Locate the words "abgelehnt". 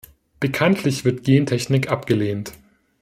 1.91-2.53